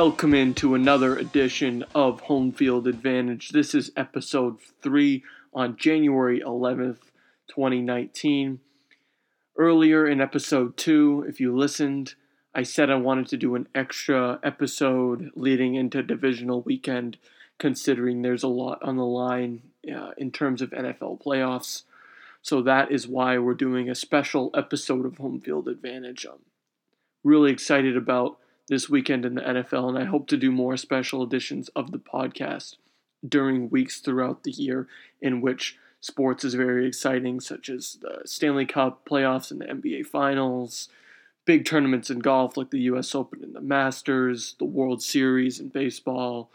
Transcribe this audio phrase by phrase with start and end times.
[0.00, 3.48] Welcome into another edition of Home Field Advantage.
[3.48, 7.00] This is episode 3 on January 11th,
[7.48, 8.60] 2019.
[9.56, 12.14] Earlier in episode 2, if you listened,
[12.54, 17.16] I said I wanted to do an extra episode leading into divisional weekend,
[17.58, 19.62] considering there's a lot on the line
[19.92, 21.82] uh, in terms of NFL playoffs.
[22.40, 26.24] So that is why we're doing a special episode of Home Field Advantage.
[26.24, 26.38] I'm
[27.24, 31.22] really excited about this weekend in the NFL, and I hope to do more special
[31.22, 32.76] editions of the podcast
[33.26, 34.86] during weeks throughout the year
[35.20, 40.06] in which sports is very exciting, such as the Stanley Cup playoffs and the NBA
[40.06, 40.88] Finals,
[41.44, 45.68] big tournaments in golf like the US Open and the Masters, the World Series in
[45.68, 46.50] baseball,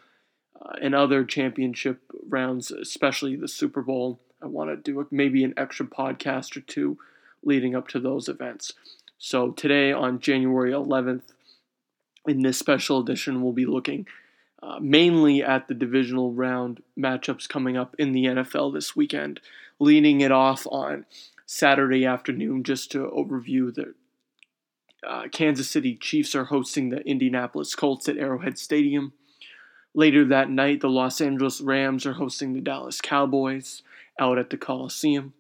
[0.62, 4.20] uh, and other championship rounds, especially the Super Bowl.
[4.42, 6.98] I want to do maybe an extra podcast or two
[7.44, 8.74] leading up to those events.
[9.18, 11.33] So today on January 11th,
[12.28, 14.08] in this special edition, we'll be looking
[14.62, 19.42] uh, mainly at the divisional round matchups coming up in the NFL this weekend,
[19.80, 21.06] leading it off on
[21.46, 23.94] Saturday afternoon just to overview the
[25.06, 29.14] uh, Kansas City Chiefs are hosting the Indianapolis Colts at Arrowhead Stadium.
[29.94, 33.84] Later that night, the Los Angeles Rams are hosting the Dallas Cowboys
[34.20, 35.34] out at the Coliseum.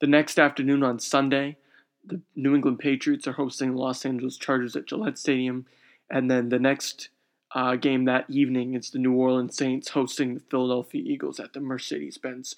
[0.00, 1.56] The next afternoon on Sunday,
[2.04, 5.66] the New England Patriots are hosting the Los Angeles Chargers at Gillette Stadium.
[6.14, 7.08] And then the next
[7.56, 11.60] uh, game that evening is the New Orleans Saints hosting the Philadelphia Eagles at the
[11.60, 12.54] Mercedes Benz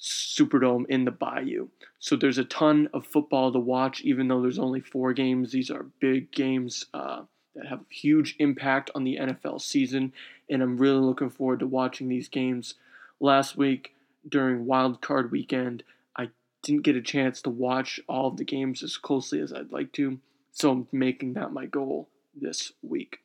[0.00, 1.68] Superdome in the Bayou.
[2.00, 5.52] So there's a ton of football to watch, even though there's only four games.
[5.52, 7.22] These are big games uh,
[7.54, 10.12] that have huge impact on the NFL season,
[10.48, 12.74] and I'm really looking forward to watching these games.
[13.20, 13.94] Last week
[14.28, 15.84] during Wild Card Weekend,
[16.16, 16.30] I
[16.62, 19.92] didn't get a chance to watch all of the games as closely as I'd like
[19.92, 20.18] to,
[20.50, 22.08] so I'm making that my goal
[22.40, 23.18] this week.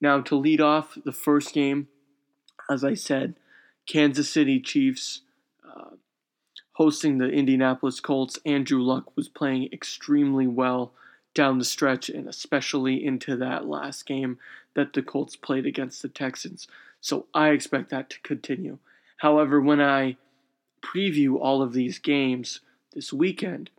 [0.00, 1.88] Now, to lead off the first game,
[2.70, 3.34] as I said,
[3.86, 5.22] Kansas City Chiefs
[5.64, 5.96] uh,
[6.72, 8.38] hosting the Indianapolis Colts.
[8.44, 10.92] Andrew Luck was playing extremely well
[11.34, 14.38] down the stretch and especially into that last game
[14.74, 16.66] that the Colts played against the Texans.
[17.00, 18.78] So I expect that to continue.
[19.18, 20.16] However, when I
[20.82, 22.60] preview all of these games
[22.92, 23.70] this weekend,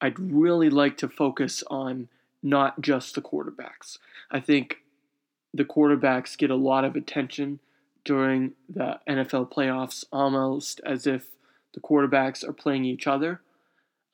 [0.00, 2.08] I'd really like to focus on
[2.42, 3.98] not just the quarterbacks.
[4.30, 4.78] I think
[5.52, 7.60] the quarterbacks get a lot of attention
[8.04, 11.28] during the NFL playoffs, almost as if
[11.74, 13.40] the quarterbacks are playing each other,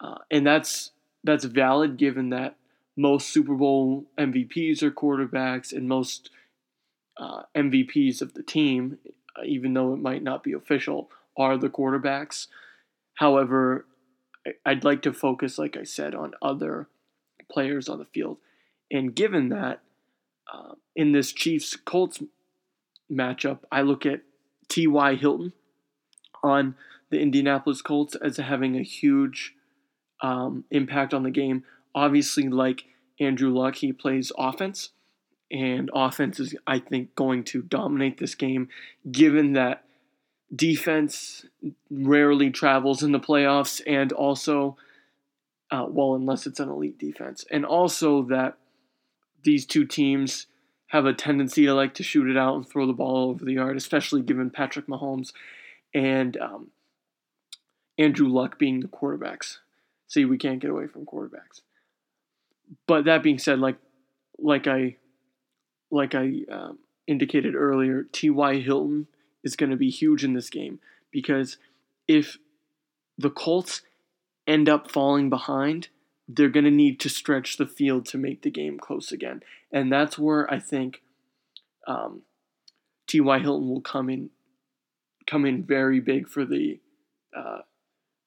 [0.01, 0.91] uh, and that's
[1.25, 2.57] that's valid given that
[2.97, 6.31] most Super Bowl MVPs are quarterbacks, and most
[7.17, 8.99] uh, MVPs of the team,
[9.37, 12.49] uh, even though it might not be official, are the quarterbacks.
[13.15, 13.87] However,
[14.65, 16.89] I'd like to focus, like I said, on other
[17.53, 18.39] players on the field.
[18.91, 19.81] And given that,
[20.53, 22.23] uh, in this Chiefs Colts
[23.11, 24.21] matchup, I look at
[24.69, 25.15] T.Y.
[25.15, 25.53] Hilton
[26.43, 26.75] on
[27.11, 29.55] the Indianapolis Colts as having a huge
[30.23, 31.65] um, impact on the game.
[31.95, 32.85] Obviously, like
[33.21, 34.91] Andrew Luck, he plays offense,
[35.51, 38.69] and offense is, I think, going to dominate this game,
[39.11, 39.85] given that
[40.55, 41.45] defense
[41.91, 44.77] rarely travels in the playoffs, and also
[45.73, 47.45] uh, well, unless it's an elite defense.
[47.51, 48.59] And also that
[49.43, 50.47] these two teams
[50.89, 53.55] have a tendency to like to shoot it out and throw the ball over the
[53.55, 55.33] yard, especially given Patrick Mahomes
[55.95, 56.71] and um,
[57.97, 59.57] Andrew Luck being the quarterbacks.
[60.07, 61.63] See, we can't get away from quarterbacks.
[62.87, 63.77] But that being said, like
[64.39, 64.97] like I
[65.91, 68.61] like I um, indicated earlier, T.Y.
[68.61, 69.07] Hilton
[69.43, 70.81] is going to be huge in this game
[71.11, 71.57] because
[72.07, 72.37] if
[73.17, 73.81] the Colts
[74.53, 75.89] end up falling behind,
[76.29, 79.43] they're going to need to stretch the field to make the game close again.
[79.73, 81.03] And that's where I think
[81.87, 82.23] um,
[83.07, 83.39] T.Y.
[83.39, 84.31] Hilton will come in
[85.27, 86.81] come in very big for the
[87.37, 87.59] uh,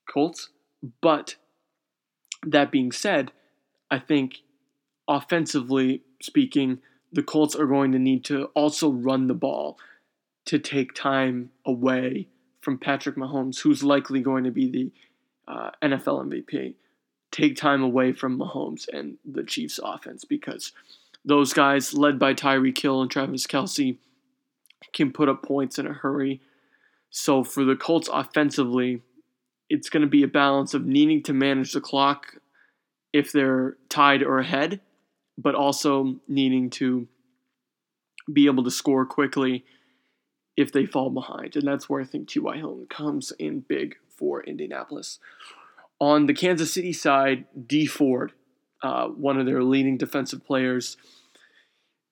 [0.09, 0.49] Colts.
[1.01, 1.35] But
[2.45, 3.31] that being said,
[3.91, 4.37] I think
[5.07, 6.79] offensively speaking,
[7.11, 9.77] the Colts are going to need to also run the ball
[10.45, 12.27] to take time away
[12.61, 14.91] from Patrick Mahomes, who's likely going to be the
[15.47, 16.75] uh, NFL MVP.
[17.31, 20.71] Take time away from Mahomes and the Chiefs' offense because
[21.23, 23.97] those guys, led by Tyreek Hill and Travis Kelce,
[24.93, 26.41] can put up points in a hurry.
[27.09, 29.01] So for the Colts offensively,
[29.69, 32.35] it's going to be a balance of needing to manage the clock
[33.11, 34.81] if they're tied or ahead,
[35.37, 37.07] but also needing to
[38.31, 39.65] be able to score quickly
[40.57, 41.55] if they fall behind.
[41.55, 42.57] And that's where I think T.Y.
[42.57, 45.19] Hilton comes in big for Indianapolis.
[45.99, 48.33] On the Kansas City side, Dee Ford,
[48.83, 50.97] uh, one of their leading defensive players,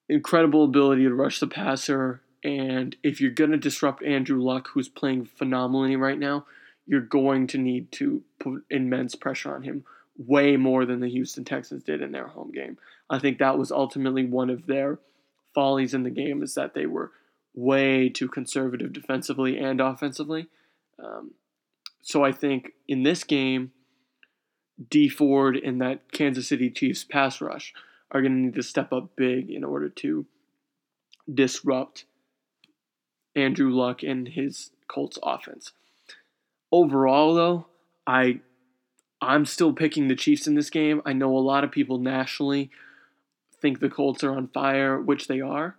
[0.08, 2.22] incredible ability to rush the passer.
[2.44, 6.46] And if you're going to disrupt Andrew Luck, who's playing phenomenally right now,
[6.86, 9.86] you're going to need to put immense pressure on him,
[10.18, 12.78] way more than the Houston Texans did in their home game.
[13.10, 15.00] I think that was ultimately one of their
[15.54, 17.12] follies in the game is that they were
[17.54, 20.48] way too conservative defensively and offensively.
[21.02, 21.32] Um,
[22.04, 23.72] so I think in this game,
[24.90, 27.74] Dee Ford and that Kansas City Chiefs pass rush
[28.12, 30.26] are going to need to step up big in order to
[31.34, 32.04] disrupt
[33.36, 35.72] Andrew Luck and his Colts offense.
[36.72, 37.68] Overall, though,
[38.06, 38.42] I
[39.22, 41.02] I'm still picking the Chiefs in this game.
[41.06, 42.70] I know a lot of people nationally
[43.62, 45.78] think the Colts are on fire, which they are,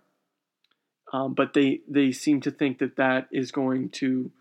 [1.13, 4.31] um, but they they seem to think that that is going to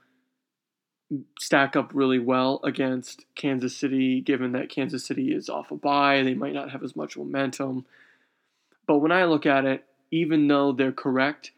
[1.39, 6.23] stack up really well against Kansas City, given that Kansas City is off a bye.
[6.23, 7.87] They might not have as much momentum.
[8.87, 11.53] But when I look at it, even though they're correct,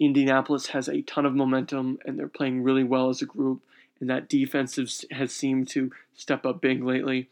[0.00, 3.62] Indianapolis has a ton of momentum and they're playing really well as a group,
[4.00, 4.78] and that defense
[5.10, 7.28] has seemed to step up big lately.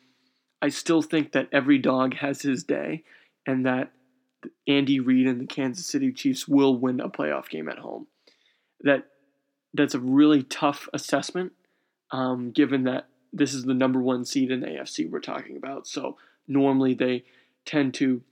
[0.60, 3.02] I still think that every dog has his day,
[3.46, 3.90] and that
[4.66, 8.06] Andy Reid and the Kansas City Chiefs will win a playoff game at home.
[8.80, 9.06] That
[9.74, 11.52] that's a really tough assessment,
[12.10, 15.86] um, given that this is the number one seed in the AFC we're talking about.
[15.86, 17.24] So normally they
[17.64, 18.22] tend to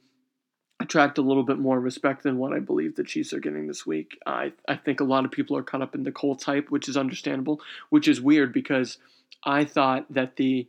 [0.81, 3.87] attract a little bit more respect than what I believe the Chiefs are getting this
[3.87, 4.19] week.
[4.27, 6.89] I I think a lot of people are caught up in the Colts hype, which
[6.89, 7.61] is understandable,
[7.91, 8.99] which is weird because
[9.45, 10.69] I thought that the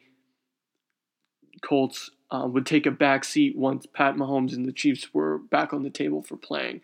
[1.62, 5.74] Colts uh, would take a back seat once Pat Mahomes and the Chiefs were back
[5.74, 6.82] on the table for playing,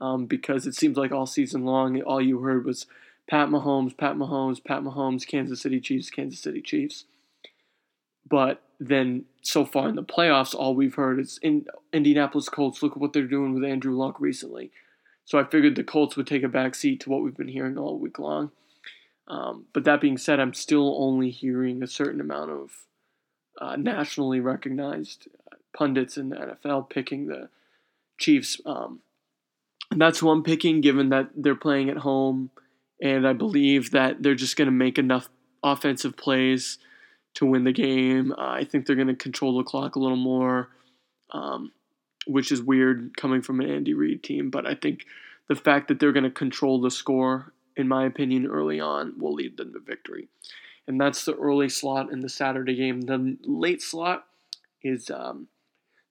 [0.00, 2.86] um, because it seems like all season long all you heard was
[3.28, 7.04] Pat Mahomes, Pat Mahomes, Pat Mahomes, Kansas City Chiefs, Kansas City Chiefs.
[8.28, 12.82] But then so far in the playoffs, all we've heard is in Indianapolis Colts.
[12.82, 14.70] Look at what they're doing with Andrew Luck recently.
[15.24, 17.76] So I figured the Colts would take a back seat to what we've been hearing
[17.76, 18.50] all week long.
[19.26, 22.70] Um, but that being said, I'm still only hearing a certain amount of
[23.60, 25.28] uh, nationally recognized
[25.76, 27.50] pundits in the NFL picking the
[28.16, 28.58] Chiefs.
[28.64, 29.00] Um,
[29.90, 32.50] and that's who I'm picking, given that they're playing at home
[33.00, 35.28] and I believe that they're just going to make enough
[35.62, 36.78] offensive plays
[37.34, 38.32] to win the game.
[38.32, 40.70] Uh, I think they're going to control the clock a little more,
[41.30, 41.72] um,
[42.26, 44.50] which is weird coming from an Andy Reid team.
[44.50, 45.04] But I think
[45.48, 49.34] the fact that they're going to control the score, in my opinion, early on, will
[49.34, 50.28] lead them to victory.
[50.86, 53.02] And that's the early slot in the Saturday game.
[53.02, 54.26] The late slot
[54.82, 55.48] is um,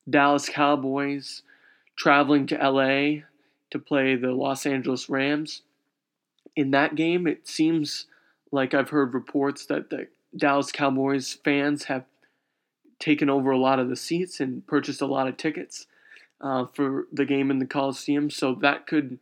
[0.09, 1.41] Dallas Cowboys
[1.97, 3.23] traveling to LA
[3.71, 5.63] to play the Los Angeles Rams
[6.57, 8.07] in that game, it seems
[8.51, 12.03] like I've heard reports that the Dallas Cowboys fans have
[12.99, 15.85] taken over a lot of the seats and purchased a lot of tickets
[16.41, 18.31] uh, for the game in the Coliseum.
[18.31, 19.19] So that could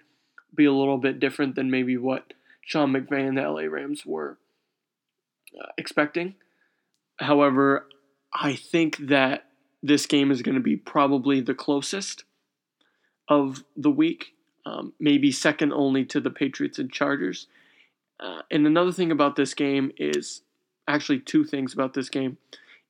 [0.56, 4.38] be a little bit different than maybe what Sean McVay and the LA Rams were
[5.60, 6.36] uh, expecting.
[7.18, 7.86] However,
[8.34, 9.46] I think that
[9.84, 12.24] this game is going to be probably the closest
[13.28, 14.35] of the week
[14.66, 17.48] um, maybe second only to the Patriots and Chargers.
[18.20, 20.42] Uh, and another thing about this game is
[20.88, 22.38] actually two things about this game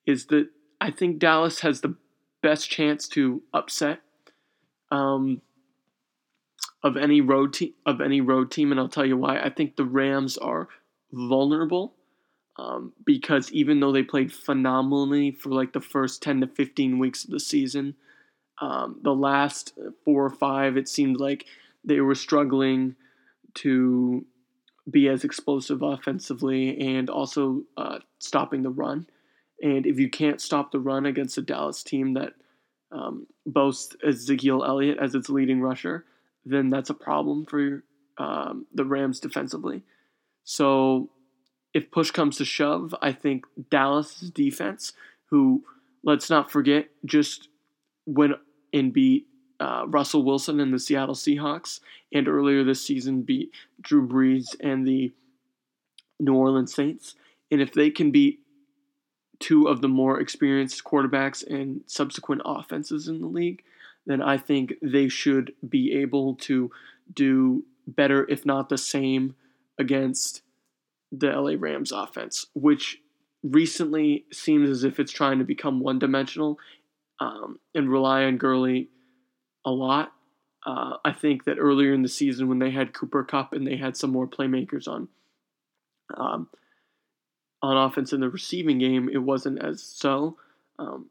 [0.05, 1.96] is that I think Dallas has the
[2.41, 4.01] best chance to upset
[4.91, 5.41] um,
[6.84, 9.39] of any road team of any road team, and I'll tell you why.
[9.39, 10.67] I think the Rams are
[11.12, 11.94] vulnerable
[12.58, 17.24] um, because even though they played phenomenally for like the first ten to fifteen weeks
[17.24, 17.96] of the season,
[18.62, 21.46] um, the last four or five it seemed like
[21.85, 22.95] they were struggling
[23.55, 24.25] to
[24.89, 29.07] be as explosive offensively and also uh, stopping the run.
[29.61, 32.33] And if you can't stop the run against a Dallas team that
[32.91, 36.05] um, boasts Ezekiel Elliott as its leading rusher,
[36.45, 37.83] then that's a problem for
[38.17, 39.83] um, the Rams defensively.
[40.43, 41.09] So
[41.73, 44.93] if push comes to shove, I think Dallas' defense,
[45.29, 45.63] who
[46.03, 47.49] let's not forget just
[48.05, 48.33] went
[48.71, 49.27] and beat
[49.59, 51.79] uh, Russell Wilson and the Seattle Seahawks,
[52.13, 55.13] and earlier this season beat Drew Brees and the
[56.19, 57.15] New Orleans Saints.
[57.51, 58.39] And if they can beat
[59.39, 63.63] two of the more experienced quarterbacks and subsequent offenses in the league,
[64.05, 66.71] then I think they should be able to
[67.13, 69.35] do better, if not the same,
[69.77, 70.41] against
[71.12, 73.01] the LA Rams offense, which
[73.43, 76.59] recently seems as if it's trying to become one dimensional
[77.19, 78.89] um, and rely on Gurley
[79.65, 80.13] a lot.
[80.65, 83.77] Uh, I think that earlier in the season, when they had Cooper Kupp and they
[83.77, 85.07] had some more playmakers on
[86.15, 86.48] um,
[87.62, 90.38] on offense in the receiving game, it wasn't as so.
[90.79, 91.07] Um,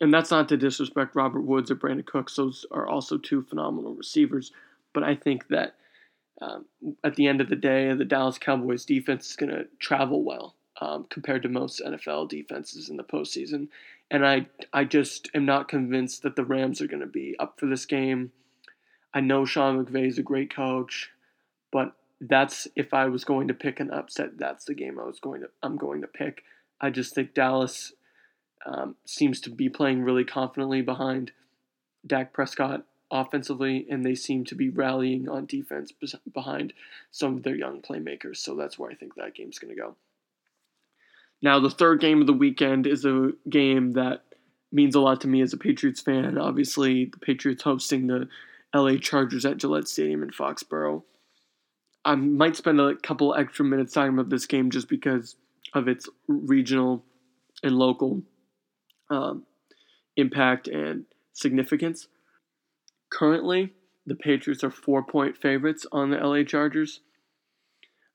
[0.00, 2.36] and that's not to disrespect Robert Woods or Brandin Cooks.
[2.36, 4.52] Those are also two phenomenal receivers.
[4.94, 5.74] But I think that
[6.40, 6.66] um,
[7.02, 10.54] at the end of the day, the Dallas Cowboys defense is going to travel well
[10.80, 13.68] um, compared to most NFL defenses in the postseason.
[14.10, 17.58] And I, I just am not convinced that the Rams are going to be up
[17.58, 18.32] for this game.
[19.12, 21.10] I know Sean McVay is a great coach,
[21.72, 25.20] but that's if I was going to pick an upset, that's the game I was
[25.20, 26.42] going to I'm going to pick.
[26.80, 27.92] I just think Dallas
[28.66, 31.32] um, seems to be playing really confidently behind
[32.06, 35.92] Dak Prescott offensively, and they seem to be rallying on defense
[36.32, 36.72] behind
[37.10, 38.36] some of their young playmakers.
[38.38, 39.96] So that's where I think that game's going to go.
[41.40, 44.22] Now, the third game of the weekend is a game that
[44.72, 46.36] means a lot to me as a Patriots fan.
[46.36, 48.28] Obviously, the Patriots hosting the
[48.74, 51.02] LA Chargers at Gillette Stadium in Foxborough.
[52.04, 55.36] I might spend a couple extra minutes talking about this game just because
[55.74, 57.04] of its regional
[57.62, 58.22] and local
[59.10, 59.44] um,
[60.16, 62.08] impact and significance.
[63.10, 63.72] Currently,
[64.06, 67.00] the Patriots are four point favorites on the LA Chargers.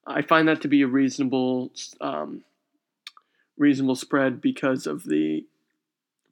[0.06, 2.42] I find that to be a reasonable um,
[3.56, 5.44] reasonable spread because of the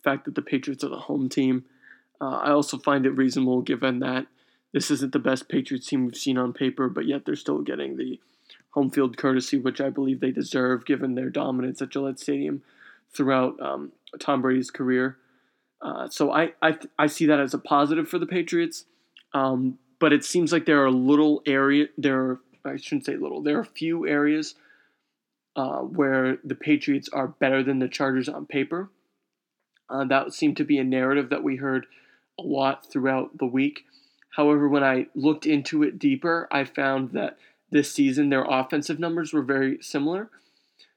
[0.03, 1.65] fact that the Patriots are the home team.
[2.21, 4.27] Uh, I also find it reasonable given that
[4.73, 7.97] this isn't the best Patriots team we've seen on paper, but yet they're still getting
[7.97, 8.19] the
[8.71, 12.63] home field courtesy, which I believe they deserve given their dominance at Gillette Stadium
[13.13, 15.19] throughout um, Tom Brady's career.
[15.81, 18.85] Uh, so I, I I see that as a positive for the Patriots,
[19.35, 23.43] um, but it seems like there are little area there are, I shouldn't say little
[23.43, 24.55] there are few areas
[25.57, 28.91] uh, where the Patriots are better than the Chargers on paper.
[29.89, 31.87] Uh, that seemed to be a narrative that we heard
[32.39, 33.85] a lot throughout the week.
[34.37, 37.37] However, when I looked into it deeper, I found that
[37.71, 40.31] this season their offensive numbers were very similar.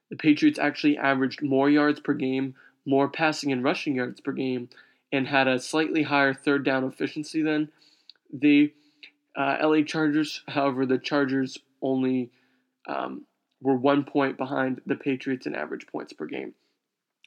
[0.10, 4.70] The Patriots actually averaged more yards per game, more passing and rushing yards per game,
[5.12, 7.70] and had a slightly higher third down efficiency than
[8.32, 8.72] the
[9.36, 10.42] uh, LA Chargers.
[10.48, 12.30] However, the Chargers only
[12.88, 13.26] um,
[13.66, 16.54] were one point behind the Patriots in average points per game.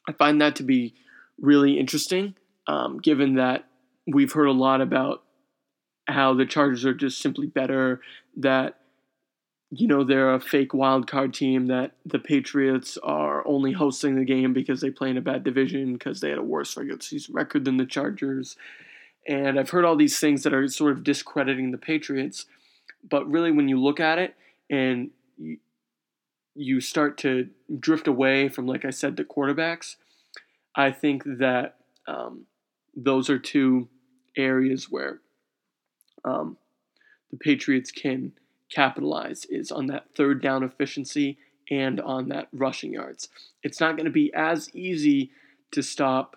[0.09, 0.95] I find that to be
[1.41, 2.35] really interesting,
[2.67, 3.67] um, given that
[4.07, 5.23] we've heard a lot about
[6.07, 8.01] how the Chargers are just simply better,
[8.37, 8.79] that
[9.71, 14.25] you know they're a fake wild card team that the Patriots are only hosting the
[14.25, 17.35] game because they play in a bad division because they had a worse regular season
[17.35, 18.57] record than the Chargers.
[19.27, 22.47] And I've heard all these things that are sort of discrediting the Patriots,
[23.07, 24.35] but really when you look at it
[24.71, 25.11] and
[26.59, 27.49] you start to
[27.79, 29.97] drift away from, like I said, the quarterbacks,
[30.75, 32.47] I think that um,
[32.97, 33.89] those are two
[34.37, 35.21] areas where
[36.25, 36.57] um,
[37.31, 38.33] the Patriots can
[38.71, 41.39] capitalize is on that third down efficiency
[41.71, 43.29] and on that rushing yards.
[43.63, 45.31] It's not going to be as easy
[45.71, 46.37] to stop,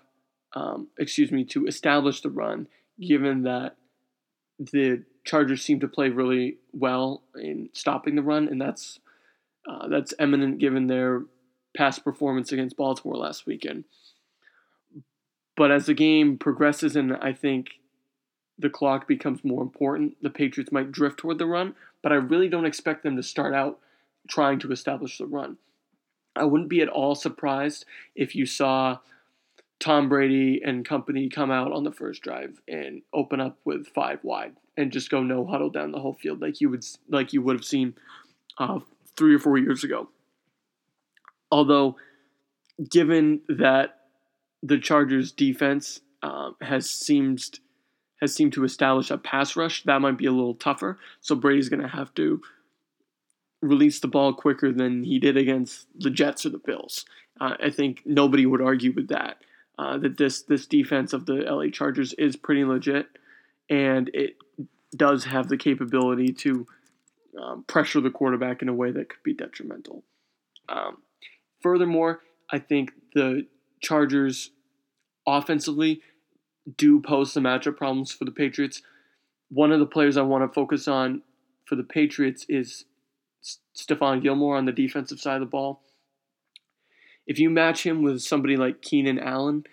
[0.56, 2.68] um, excuse me, to establish the run,
[3.00, 3.76] given that
[4.60, 9.00] the Chargers seem to play really well in stopping the run, and that's
[9.68, 11.24] uh, that's eminent given their
[11.76, 13.86] past performance against Baltimore last weekend.
[15.56, 17.72] But as the game progresses, and I think
[18.58, 22.50] the clock becomes more important, the Patriots might drift toward the run, but I really
[22.50, 23.80] don't expect them to start out
[24.28, 25.58] trying to establish the run.
[26.36, 29.00] I wouldn't be at all surprised if you saw
[29.80, 34.24] Tom Brady and company come out on the first drive and open up with five
[34.24, 37.42] wide and just go no huddle down the whole field like you would like you
[37.42, 37.96] would have seen
[38.60, 38.80] uh,
[39.18, 40.10] three or four years ago.
[41.52, 41.98] Although,
[42.90, 43.98] given that
[44.64, 47.60] the Chargers' defense um, has seemed
[48.22, 51.00] has seemed to establish a pass rush, that might be a little tougher.
[51.22, 52.40] So Brady's going to have to
[53.62, 57.06] release the ball quicker than he did against the Jets or the Bills.
[57.40, 59.38] Uh, I think nobody would argue with that.
[59.80, 63.08] Uh, that this this defense of the LA Chargers is pretty legit,
[63.70, 64.36] and it
[64.96, 66.68] does have the capability to
[67.40, 70.04] um, pressure the quarterback in a way that could be detrimental.
[70.70, 70.98] Um,
[71.62, 72.22] furthermore,
[72.52, 73.48] I think the
[73.82, 74.52] Chargers
[75.28, 76.02] offensively
[76.78, 78.82] do pose some matchup problems for the Patriots.
[79.50, 81.22] One of the players I want to focus on
[81.66, 82.86] for the Patriots is
[83.76, 85.82] Stephon Gilmore on the defensive side of the ball.
[87.26, 89.64] If you match him with somebody like Keenan Allen,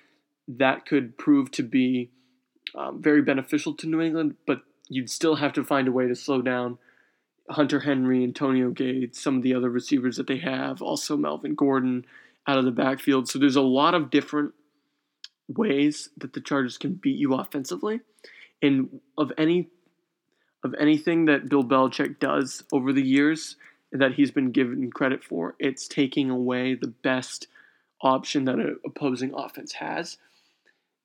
[0.46, 2.10] that could prove to be
[2.74, 6.14] um, very beneficial to New England, but you'd still have to find a way to
[6.14, 6.78] slow down
[7.50, 12.04] Hunter Henry, Antonio Gates, some of the other receivers that they have, also Melvin Gordon
[12.46, 13.28] out of the backfield.
[13.28, 14.52] So there's a lot of different
[15.48, 18.00] ways that the Chargers can beat you offensively.
[18.62, 19.68] And of any
[20.64, 23.56] of anything that Bill Belichick does over the years
[23.92, 27.46] that he's been given credit for, it's taking away the best
[28.02, 30.18] option that an opposing offense has.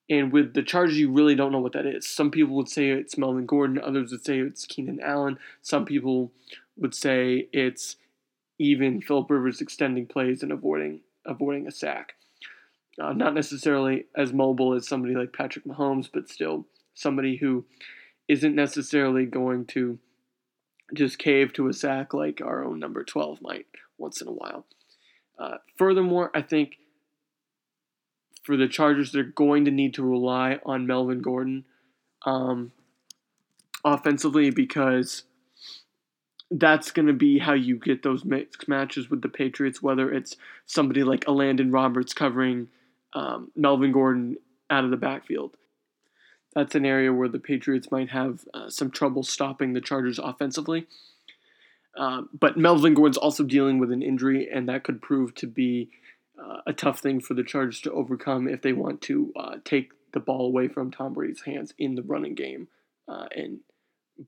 [0.10, 2.10] And with the Chargers, you really don't know what that is.
[2.10, 5.38] Some people would say it's Melvin Gordon, others would say it's Keenan Allen.
[5.62, 6.32] Some people
[6.78, 7.96] would say it's
[8.60, 12.16] even Philip Rivers extending plays and avoiding avoiding a sack.
[13.02, 17.66] Uh, not necessarily as mobile as somebody like Patrick Mahomes, but still somebody who
[18.28, 19.98] isn't necessarily going to
[20.94, 23.66] just cave to a sack like our own number 12 might
[23.98, 24.66] once in a while.
[25.40, 26.78] Uh, furthermore, I think
[28.44, 31.66] for the Chargers, they're going to need to rely on Melvin Gordon
[32.26, 32.72] um,
[33.84, 35.24] offensively because
[36.52, 40.36] that's going to be how you get those mixed matches with the Patriots, whether it's
[40.66, 42.68] somebody like Elandon Roberts covering
[43.14, 44.38] um, Melvin Gordon
[44.70, 45.56] out of the backfield.
[46.54, 50.86] That's an area where the Patriots might have uh, some trouble stopping the Chargers offensively.
[51.98, 55.90] Uh, but Melvin Gordon's also dealing with an injury, and that could prove to be
[56.44, 59.92] uh, a tough thing for the Chargers to overcome if they want to uh, take
[60.12, 62.68] the ball away from Tom Brady's hands in the running game
[63.08, 63.60] uh, and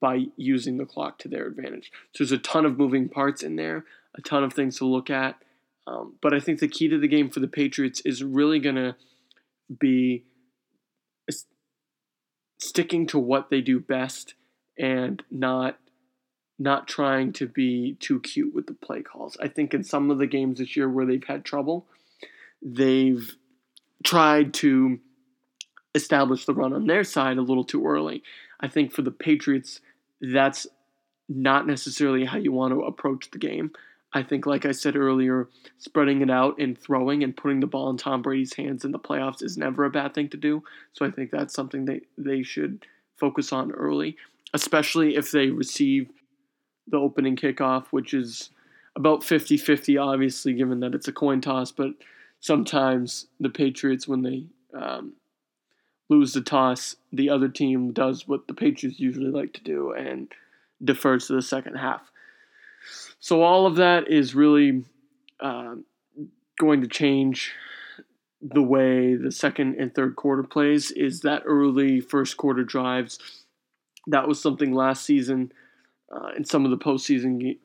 [0.01, 1.91] by using the clock to their advantage.
[2.13, 5.09] So there's a ton of moving parts in there, a ton of things to look
[5.09, 5.35] at.
[5.87, 8.75] Um, but I think the key to the game for the Patriots is really going
[8.75, 8.95] to
[9.79, 10.23] be
[12.59, 14.33] sticking to what they do best
[14.77, 15.77] and not
[16.57, 19.35] not trying to be too cute with the play calls.
[19.41, 21.85] I think in some of the games this year where they've had trouble,
[22.65, 23.35] they've
[24.03, 24.99] tried to
[25.93, 28.23] establish the run on their side a little too early.
[28.59, 29.79] I think for the Patriots,
[30.19, 30.67] that's
[31.29, 33.71] not necessarily how you want to approach the game.
[34.13, 37.89] I think, like I said earlier, spreading it out and throwing and putting the ball
[37.89, 40.63] in Tom Brady's hands in the playoffs is never a bad thing to do.
[40.93, 42.85] So I think that's something they, they should
[43.17, 44.15] focus on early,
[44.53, 46.09] especially if they receive
[46.87, 48.51] the opening kickoff, which is
[48.95, 51.71] about 50 50, obviously, given that it's a coin toss.
[51.71, 51.95] But
[52.39, 55.13] sometimes the Patriots, when they um,
[56.09, 60.31] lose the toss, the other team does what the Patriots usually like to do and
[60.83, 62.11] defers to the second half.
[63.19, 64.83] So all of that is really
[65.39, 65.75] uh,
[66.59, 67.53] going to change
[68.41, 70.91] the way the second and third quarter plays.
[70.91, 73.17] Is that early first quarter drives?
[74.07, 75.51] That was something last season
[76.15, 77.57] uh, in some of the postseason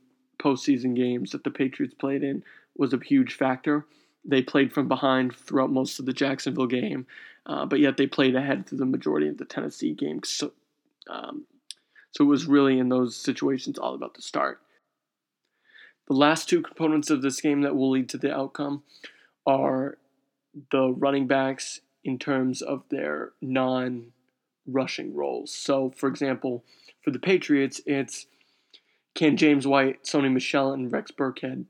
[0.43, 2.43] postseason games that the Patriots played in
[2.77, 3.85] was a huge factor.
[4.25, 7.07] They played from behind throughout most of the Jacksonville game,
[7.47, 10.21] uh, but yet they played ahead through the majority of the Tennessee game.
[10.25, 10.53] So,
[11.09, 11.47] um,
[12.13, 14.61] so it was really in those situations all about the start.
[16.09, 18.83] The last two components of this game that will lead to the outcome
[19.47, 19.97] are
[20.73, 24.13] the running backs in terms of their non
[24.67, 25.55] rushing roles.
[25.55, 26.65] So, for example,
[27.03, 28.27] for the Patriots, it's
[29.15, 31.65] can James White, Sony Michel, and Rex Burkhead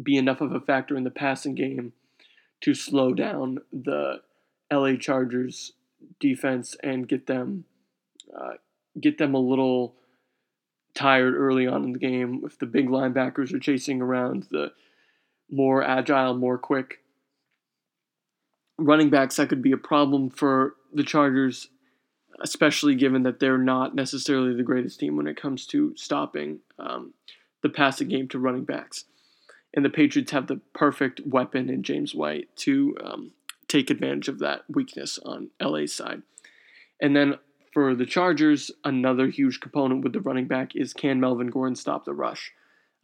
[0.00, 1.92] be enough of a factor in the passing game
[2.62, 4.20] to slow down the
[4.72, 5.72] LA Chargers
[6.20, 7.64] defense and get them
[8.36, 8.54] uh,
[9.00, 9.94] get them a little
[10.94, 12.42] tired early on in the game.
[12.44, 14.72] If the big linebackers are chasing around the
[15.50, 17.00] more agile, more quick
[18.78, 21.68] running backs, that could be a problem for the Chargers,
[22.40, 27.12] especially given that they're not necessarily the greatest team when it comes to stopping um,
[27.62, 29.04] the passing game to running backs.
[29.74, 33.32] And the Patriots have the perfect weapon in James White to um,
[33.68, 36.22] take advantage of that weakness on LA's side.
[37.00, 37.38] And then
[37.72, 42.04] for the Chargers, another huge component with the running back is can Melvin Gordon stop
[42.04, 42.52] the rush?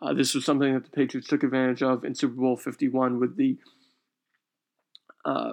[0.00, 3.36] Uh, this was something that the Patriots took advantage of in Super Bowl 51 with
[3.36, 3.56] the
[5.24, 5.52] uh,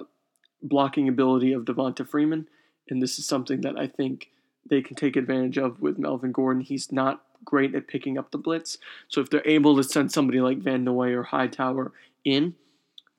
[0.62, 2.48] blocking ability of Devonta Freeman.
[2.88, 4.28] And this is something that I think
[4.68, 6.62] they can take advantage of with Melvin Gordon.
[6.62, 8.78] He's not great at picking up the blitz.
[9.08, 11.92] So if they're able to send somebody like Van Noy or Hightower
[12.24, 12.54] in,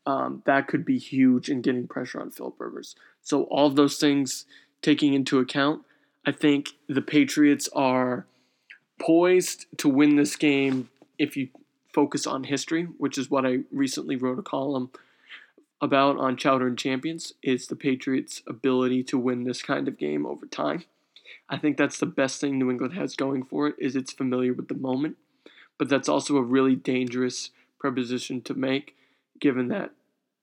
[0.05, 2.95] um, that could be huge in getting pressure on Philip Rivers.
[3.21, 4.45] So all those things
[4.81, 5.83] taking into account,
[6.25, 8.25] I think the Patriots are
[8.99, 11.49] poised to win this game if you
[11.93, 14.91] focus on history, which is what I recently wrote a column
[15.81, 20.25] about on Chowder and Champions, is the Patriots' ability to win this kind of game
[20.25, 20.85] over time.
[21.49, 24.53] I think that's the best thing New England has going for it is it's familiar
[24.53, 25.17] with the moment,
[25.77, 28.95] but that's also a really dangerous preposition to make
[29.39, 29.91] given that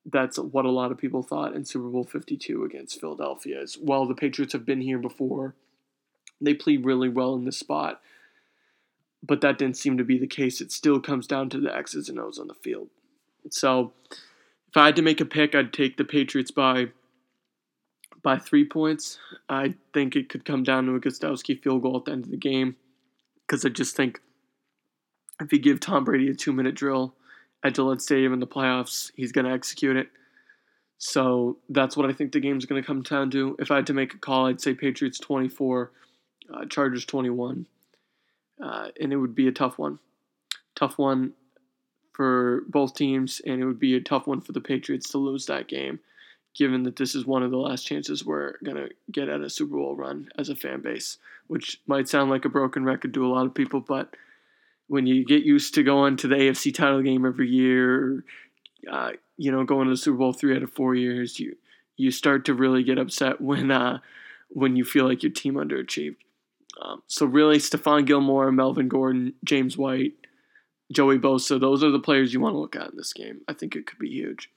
[0.07, 3.61] that's what a lot of people thought in Super Bowl 52 against Philadelphia.
[3.61, 5.55] As well, the Patriots have been here before.
[6.41, 8.01] They played really well in this spot,
[9.23, 10.61] but that didn't seem to be the case.
[10.61, 12.89] It still comes down to the X's and O's on the field.
[13.51, 13.93] So,
[14.69, 16.89] if I had to make a pick, I'd take the Patriots by
[18.25, 19.19] by three points.
[19.49, 22.33] I think it could come down to a Gostkowski field goal at the end of
[22.33, 22.75] the game
[23.47, 24.21] because I just think
[25.41, 27.15] if you give Tom Brady a two minute drill
[27.63, 30.09] at Gillette Stadium in the playoffs, he's going to execute it.
[30.99, 33.57] So that's what I think the game's going to come down to.
[33.59, 35.93] If I had to make a call, I'd say Patriots 24,
[36.53, 37.67] uh, Chargers 21.
[38.63, 39.99] Uh, and it would be a tough one.
[40.75, 41.35] Tough one
[42.13, 45.47] for both teams, and it would be a tough one for the Patriots to lose
[45.47, 45.99] that game,
[46.55, 49.51] given that this is one of the last chances we're going to get at a
[49.51, 53.27] Super Bowl run as a fan base, which might sound like a broken record to
[53.27, 54.15] a lot of people, but
[54.87, 58.25] when you get used to going to the AFC title game every year,
[58.91, 61.57] uh, you know, going to the Super Bowl three out of four years, you
[61.97, 63.99] you start to really get upset when uh,
[64.49, 66.17] when you feel like your team underachieved.
[66.81, 70.13] Um, so really, Stephon Gilmore, Melvin Gordon, James White,
[70.93, 73.41] Joey Bosa, those are the players you want to look at in this game.
[73.49, 74.51] I think it could be huge.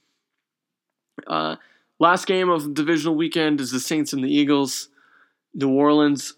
[1.26, 1.56] Uh,
[2.00, 4.90] last game of the divisional weekend is the Saints and the Eagles.
[5.54, 6.34] New Orleans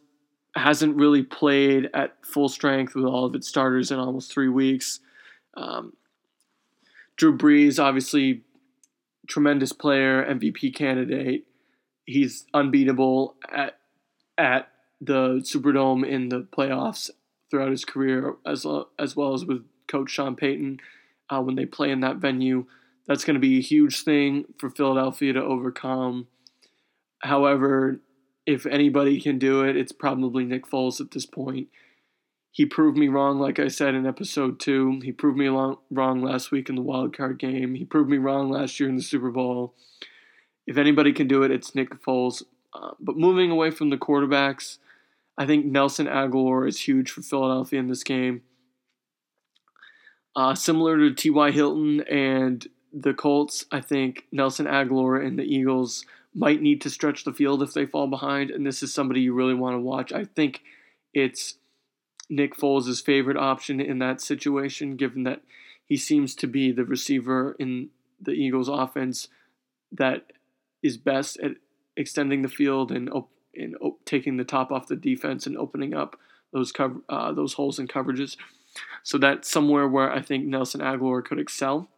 [0.56, 5.00] hasn't really played at full strength with all of its starters in almost three weeks.
[5.56, 5.94] Um,
[7.18, 8.42] Drew Brees, obviously,
[9.28, 11.46] tremendous player, MVP candidate.
[12.06, 13.78] He's unbeatable at
[14.38, 14.70] at
[15.02, 17.10] the Superdome in the playoffs
[17.50, 18.66] throughout his career, as
[18.98, 20.80] as well as with Coach Sean Payton
[21.30, 22.66] uh, when they play in that venue.
[23.08, 26.28] That's going to be a huge thing for Philadelphia to overcome.
[27.22, 28.02] However,
[28.46, 31.68] if anybody can do it, it's probably Nick Foles at this point.
[32.52, 35.00] He proved me wrong, like I said in episode two.
[35.04, 37.76] He proved me wrong last week in the wild card game.
[37.76, 39.76] He proved me wrong last year in the Super Bowl.
[40.66, 42.44] If anybody can do it, it's Nick Foles.
[42.74, 44.78] Uh, but moving away from the quarterbacks,
[45.38, 48.42] I think Nelson Agholor is huge for Philadelphia in this game.
[50.36, 51.52] Uh, similar to T.Y.
[51.52, 57.24] Hilton and the Colts, I think Nelson Agholor and the Eagles might need to stretch
[57.24, 60.12] the field if they fall behind, and this is somebody you really want to watch.
[60.12, 60.62] I think
[61.14, 61.56] it's
[62.30, 65.42] Nick Foles' favorite option in that situation, given that
[65.86, 67.90] he seems to be the receiver in
[68.22, 69.28] the Eagles' offense
[69.92, 70.32] that
[70.84, 71.54] is best at
[71.98, 75.94] extending the field and op- and op- taking the top off the defense and opening
[75.94, 76.16] up
[76.54, 78.38] those cover uh, those holes in coverages.
[79.04, 81.90] So that's somewhere where I think Nelson Agholor could excel.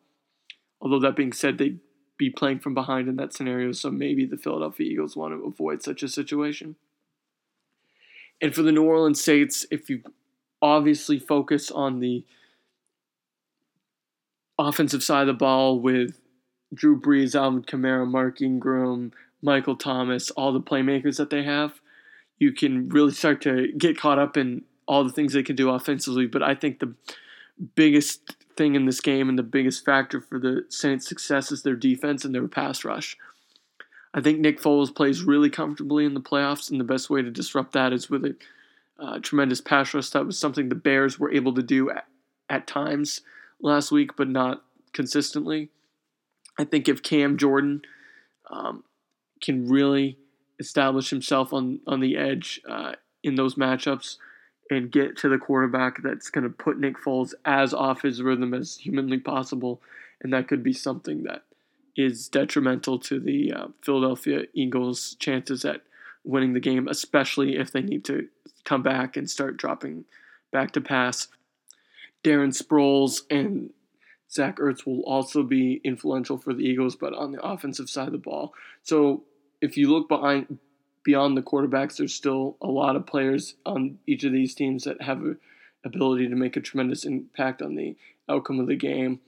[0.81, 1.79] Although that being said, they'd
[2.17, 5.83] be playing from behind in that scenario, so maybe the Philadelphia Eagles want to avoid
[5.83, 6.75] such a situation.
[8.41, 10.01] And for the New Orleans Saints, if you
[10.61, 12.23] obviously focus on the
[14.57, 16.19] offensive side of the ball with
[16.73, 21.81] Drew Brees, Alvin Kamara, Mark Ingram, Michael Thomas, all the playmakers that they have,
[22.39, 25.69] you can really start to get caught up in all the things they can do
[25.69, 26.25] offensively.
[26.25, 26.93] But I think the
[27.75, 31.75] biggest thing in this game and the biggest factor for the Saints' success is their
[31.75, 33.17] defense and their pass rush.
[34.13, 37.31] I think Nick Foles plays really comfortably in the playoffs, and the best way to
[37.31, 38.35] disrupt that is with a
[38.99, 40.09] uh, tremendous pass rush.
[40.09, 42.07] That was something the Bears were able to do at,
[42.49, 43.21] at times
[43.61, 45.69] last week, but not consistently.
[46.57, 47.81] I think if Cam Jordan
[48.49, 48.83] um,
[49.41, 50.17] can really
[50.59, 54.17] establish himself on, on the edge uh, in those matchups,
[54.71, 58.53] and get to the quarterback that's going to put Nick Foles as off his rhythm
[58.53, 59.81] as humanly possible.
[60.21, 61.43] And that could be something that
[61.97, 65.81] is detrimental to the uh, Philadelphia Eagles' chances at
[66.23, 68.29] winning the game, especially if they need to
[68.63, 70.05] come back and start dropping
[70.53, 71.27] back to pass.
[72.23, 73.71] Darren Sproles and
[74.31, 78.13] Zach Ertz will also be influential for the Eagles, but on the offensive side of
[78.13, 78.53] the ball.
[78.84, 79.23] So
[79.60, 80.60] if you look behind
[81.03, 85.01] beyond the quarterbacks, there's still a lot of players on each of these teams that
[85.01, 85.35] have a
[85.83, 87.95] ability to make a tremendous impact on the
[88.29, 89.19] outcome of the game.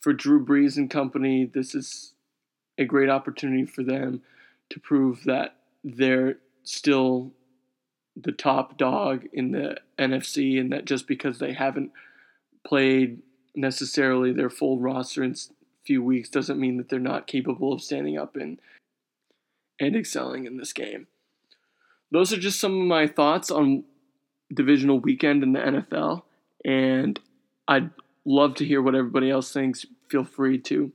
[0.00, 2.14] For Drew Brees and company, this is
[2.78, 4.22] a great opportunity for them
[4.70, 7.32] to prove that they're still
[8.16, 11.92] the top dog in the NFC and that just because they haven't
[12.64, 13.20] played
[13.54, 15.36] necessarily their full roster in a
[15.84, 18.60] few weeks doesn't mean that they're not capable of standing up and
[19.80, 21.08] and excelling in this game.
[22.12, 23.84] Those are just some of my thoughts on
[24.52, 26.22] divisional weekend in the NFL,
[26.64, 27.18] and
[27.66, 27.90] I'd
[28.24, 29.86] love to hear what everybody else thinks.
[30.08, 30.92] Feel free to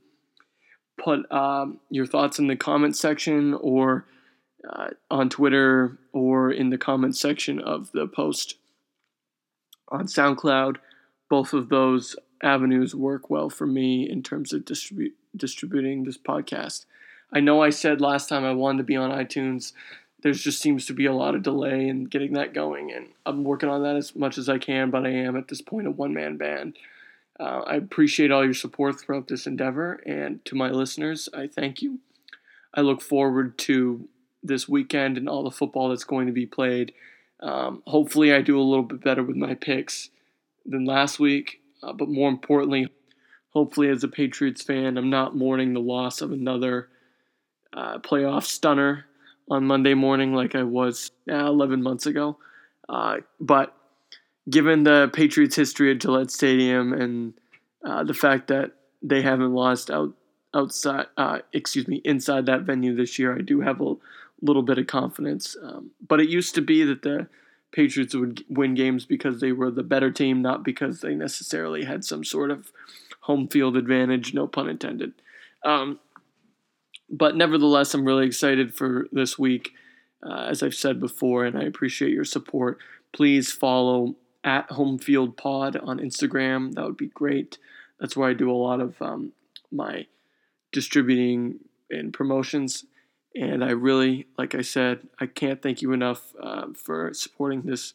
[1.02, 4.06] put um, your thoughts in the comment section or
[4.68, 8.56] uh, on Twitter or in the comment section of the post
[9.88, 10.76] on SoundCloud.
[11.28, 16.86] Both of those avenues work well for me in terms of distribu- distributing this podcast.
[17.32, 19.72] I know I said last time I wanted to be on iTunes.
[20.22, 23.44] There just seems to be a lot of delay in getting that going, and I'm
[23.44, 24.90] working on that as much as I can.
[24.90, 26.76] But I am at this point a one man band.
[27.38, 31.82] Uh, I appreciate all your support throughout this endeavor, and to my listeners, I thank
[31.82, 31.98] you.
[32.72, 34.08] I look forward to
[34.42, 36.92] this weekend and all the football that's going to be played.
[37.40, 40.10] Um, hopefully, I do a little bit better with my picks
[40.64, 42.88] than last week, uh, but more importantly,
[43.50, 46.88] hopefully, as a Patriots fan, I'm not mourning the loss of another
[47.76, 49.04] uh, playoff stunner
[49.50, 52.38] on Monday morning like I was uh, 11 months ago.
[52.88, 53.74] Uh, but
[54.48, 57.34] given the Patriots' history at Gillette Stadium and
[57.84, 60.14] uh, the fact that they haven't lost out
[60.54, 63.94] outside, uh, excuse me, inside that venue this year, I do have a
[64.40, 65.56] little bit of confidence.
[65.62, 67.28] Um, but it used to be that the
[67.72, 72.04] Patriots would win games because they were the better team, not because they necessarily had
[72.04, 72.72] some sort of
[73.20, 75.12] home field advantage, no pun intended.
[75.64, 75.98] Um,
[77.08, 79.72] but nevertheless, I'm really excited for this week.
[80.22, 82.78] Uh, as I've said before, and I appreciate your support.
[83.12, 86.74] Please follow at Homefield Pod on Instagram.
[86.74, 87.58] That would be great.
[88.00, 89.32] That's where I do a lot of um,
[89.70, 90.06] my
[90.72, 92.86] distributing and promotions.
[93.34, 97.92] And I really, like I said, I can't thank you enough uh, for supporting this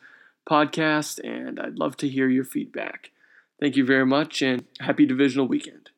[0.49, 1.19] podcast.
[1.23, 3.09] And I'd love to hear your feedback.
[3.59, 5.90] Thank you very much and happy divisional weekend.